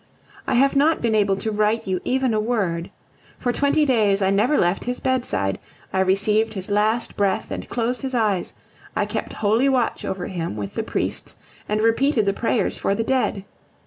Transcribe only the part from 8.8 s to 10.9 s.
I kept holy watch over him with the